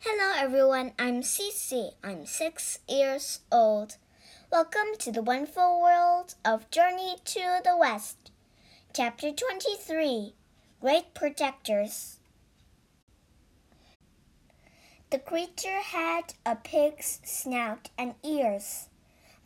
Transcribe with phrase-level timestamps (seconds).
[0.00, 1.92] Hello everyone, I'm Cece.
[2.04, 3.96] I'm six years old.
[4.52, 8.30] Welcome to the wonderful world of Journey to the West.
[8.94, 10.34] Chapter 23
[10.82, 12.18] Great Protectors.
[15.10, 18.88] The creature had a pig's snout and ears,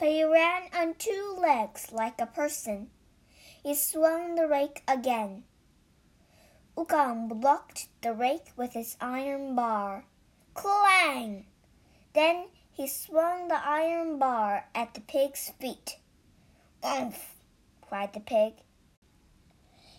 [0.01, 2.91] but he ran on two legs like a person.
[3.63, 5.45] He swung the rake again.
[6.77, 10.05] Wukong blocked the rake with his iron bar.
[10.55, 11.47] Clang!
[12.13, 15.99] Then he swung the iron bar at the pig's feet.
[16.83, 17.37] Umph!
[17.81, 18.55] cried the pig.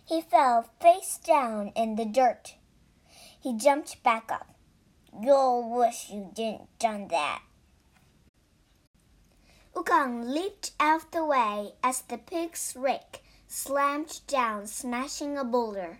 [0.05, 2.55] He fell face down in the dirt.
[3.39, 4.55] He jumped back up.
[5.21, 7.41] You'll wish you didn't done that.
[9.73, 15.99] Wukong leaped out of the way as the pig's rake slammed down, smashing a boulder.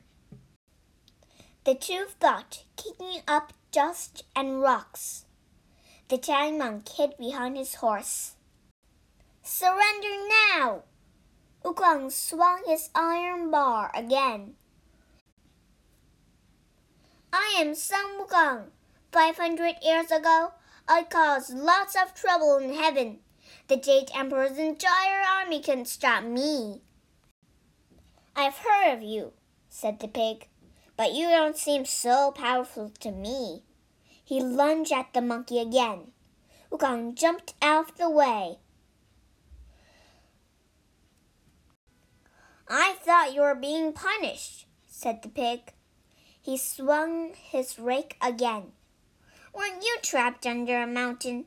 [1.66, 5.26] The two fought, kicking up dust and rocks.
[6.10, 8.36] The giant monk hid behind his horse.
[9.44, 10.84] Surrender now!
[11.64, 14.56] Wukong swung his iron bar again.
[17.32, 18.72] I am Sun Wukong.
[19.12, 20.54] Five hundred years ago,
[20.88, 23.20] I caused lots of trouble in heaven.
[23.68, 26.82] The Jade Emperor's entire army can stop me.
[28.36, 29.32] I've heard of you,
[29.70, 30.48] said the pig
[31.02, 33.64] but you don't seem so powerful to me.
[34.24, 36.12] He lunged at the monkey again.
[36.72, 38.60] Wukong jumped out of the way.
[42.70, 45.74] I thought you were being punished, said the pig.
[46.40, 48.74] He swung his rake again.
[49.56, 51.46] Weren't you trapped under a mountain?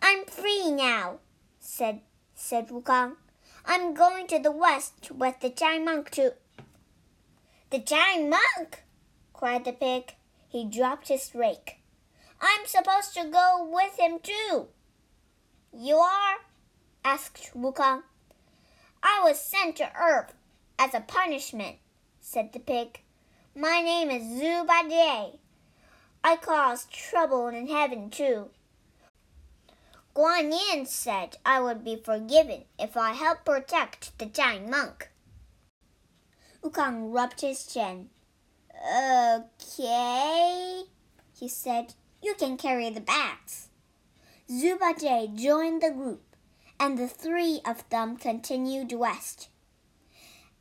[0.00, 1.18] I'm free now,
[1.60, 2.00] said
[2.34, 3.16] said Wukong.
[3.66, 6.36] I'm going to the west with the giant monk to
[7.72, 8.84] the giant monk!
[9.32, 10.14] cried the pig.
[10.46, 11.78] He dropped his rake.
[12.38, 14.68] I'm supposed to go with him too.
[15.72, 16.36] You are?
[17.02, 18.02] asked Wukong.
[19.02, 20.34] I was sent to Earth
[20.78, 21.76] as a punishment,
[22.20, 23.00] said the pig.
[23.56, 25.38] My name is Zhu Bajie.
[26.22, 28.50] I caused trouble in heaven too.
[30.14, 35.11] Guan Yin said I would be forgiven if I helped protect the giant monk.
[36.62, 38.08] Wukong rubbed his chin.
[38.80, 40.82] Okay,
[41.38, 41.94] he said.
[42.22, 43.68] You can carry the bags.
[44.48, 46.36] Zhu Bajie joined the group,
[46.78, 49.48] and the three of them continued west.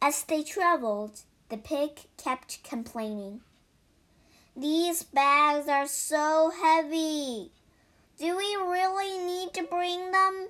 [0.01, 3.41] As they traveled, the pig kept complaining.
[4.55, 7.51] These bags are so heavy.
[8.17, 10.49] Do we really need to bring them?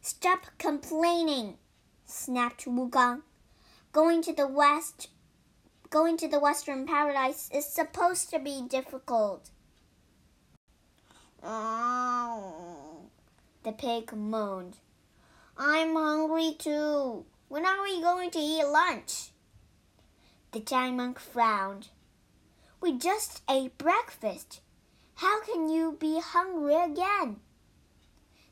[0.00, 1.58] Stop complaining,
[2.06, 3.22] snapped Wukong
[3.92, 5.08] going to the west
[5.92, 9.50] going to the western paradise is supposed to be difficult.
[11.42, 13.10] Oh,
[13.62, 14.78] the pig moaned.
[15.58, 17.26] I'm hungry too.
[17.48, 19.32] When are we going to eat lunch?
[20.52, 21.88] The giant monk frowned.
[22.80, 24.62] We just ate breakfast.
[25.16, 27.40] How can you be hungry again?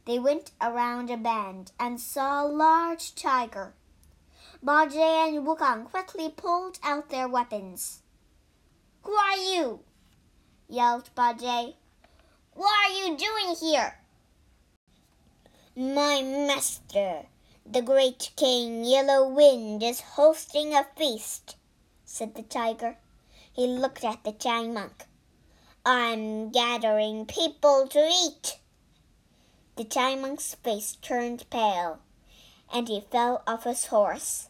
[0.05, 3.73] They went around a bend and saw a large tiger.
[4.63, 8.03] Bajie and Wukong quickly pulled out their weapons.
[9.05, 9.81] Who are you?
[10.69, 11.77] yelled Bajie.
[12.53, 13.95] What are you doing here?
[15.75, 17.25] My master,
[17.65, 21.57] the great king Yellow Wind, is hosting a feast,
[22.05, 22.99] said the tiger.
[23.51, 25.07] He looked at the giant monk.
[25.87, 28.59] I'm gathering people to eat.
[29.77, 32.01] The giant monk's face turned pale,
[32.71, 34.50] and he fell off his horse.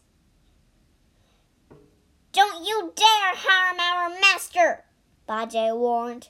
[2.33, 4.85] Don't you dare harm our master,
[5.27, 6.29] Bajie warned.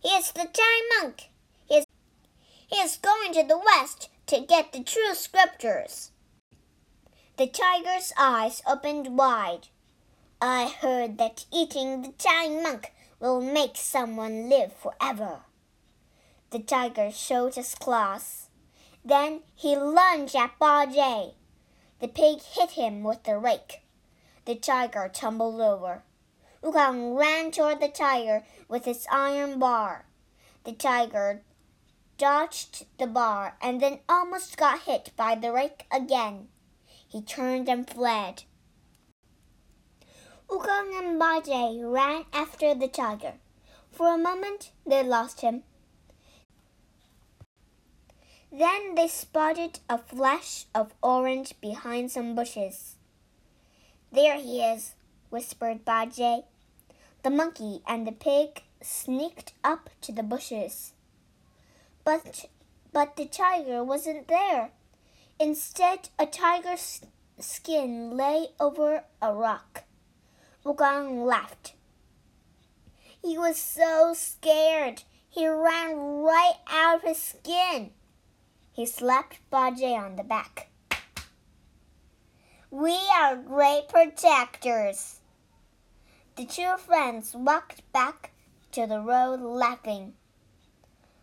[0.00, 1.30] He is the giant monk.
[1.66, 1.86] He is,
[2.66, 6.10] he is going to the west to get the true scriptures.
[7.36, 9.68] The tiger's eyes opened wide.
[10.40, 15.42] I heard that eating the giant monk will make someone live forever.
[16.50, 18.48] The tiger showed his claws.
[19.04, 21.34] Then he lunged at Bajie.
[22.00, 23.83] The pig hit him with the rake.
[24.44, 26.02] The tiger tumbled over.
[26.62, 30.06] Wukong ran toward the tiger with his iron bar.
[30.64, 31.42] The tiger
[32.18, 36.48] dodged the bar and then almost got hit by the rake again.
[37.06, 38.44] He turned and fled.
[40.48, 43.34] Wukong and Bajie ran after the tiger.
[43.90, 45.62] For a moment, they lost him.
[48.50, 52.96] Then they spotted a flash of orange behind some bushes.
[54.14, 54.94] There he is,
[55.28, 56.44] whispered Bajie.
[57.24, 60.92] The monkey and the pig sneaked up to the bushes.
[62.04, 62.44] But
[62.92, 64.70] but the tiger wasn't there.
[65.40, 67.00] Instead, a tiger's
[67.40, 69.82] skin lay over a rock.
[70.64, 71.72] Wukong laughed.
[73.20, 75.02] He was so scared.
[75.28, 77.90] He ran right out of his skin.
[78.72, 80.68] He slapped Bajie on the back.
[82.73, 85.19] We are great protectors.
[86.35, 88.31] The two friends walked back
[88.71, 90.13] to the road laughing.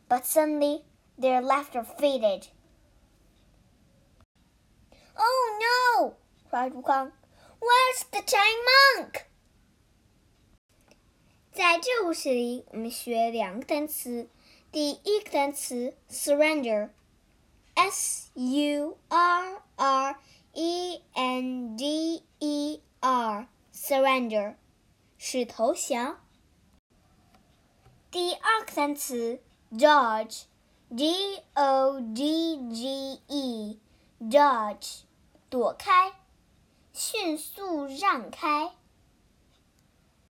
[0.08, 0.82] But suddenly
[1.18, 2.48] their laughter faded.
[5.16, 6.16] Oh no!
[6.50, 7.12] cried Wukong.
[7.60, 9.24] Where's the giant monk?
[11.52, 14.28] 在这故事里，我们学两个单词。
[14.70, 20.20] 第一个单词 surrender，s u r r
[20.53, 24.55] e n d e r，surrender
[25.17, 26.19] 是投降。
[28.11, 29.39] 第二个单词
[29.71, 35.03] dodge，d o d g e，dodge
[35.49, 36.13] 躲开，
[36.91, 38.73] 迅速让开。